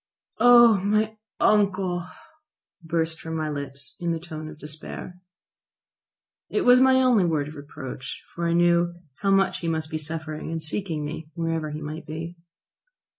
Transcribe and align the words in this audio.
"Oh, 0.39 0.79
my 0.79 1.15
uncle!" 1.39 2.03
burst 2.81 3.21
from 3.21 3.35
my 3.37 3.51
lips 3.51 3.95
in 3.99 4.11
the 4.13 4.19
tone 4.19 4.49
of 4.49 4.57
despair. 4.57 5.21
It 6.49 6.61
was 6.61 6.79
my 6.81 6.95
only 6.95 7.23
word 7.23 7.47
of 7.47 7.53
reproach, 7.55 8.23
for 8.33 8.47
I 8.47 8.53
knew 8.53 8.95
how 9.19 9.29
much 9.29 9.59
he 9.59 9.67
must 9.67 9.91
be 9.91 9.99
suffering 9.99 10.49
in 10.49 10.59
seeking 10.59 11.05
me, 11.05 11.29
wherever 11.35 11.69
he 11.69 11.81
might 11.81 12.07
be. 12.07 12.35